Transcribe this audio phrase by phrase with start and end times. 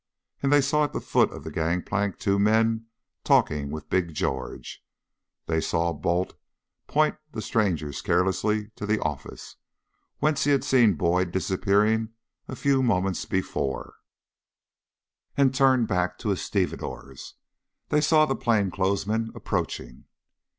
[0.41, 2.87] and they saw at the foot of the gang plank two men
[3.23, 4.83] talking with Big George.
[5.45, 6.33] They saw Balt
[6.87, 9.57] point the strangers carelessly to the office,
[10.17, 12.09] whence he had seen Boyd disappearing
[12.47, 13.97] a few moments before,
[15.37, 17.35] and turn back to his stevedores;
[17.89, 20.05] then they saw the plain clothes men approaching.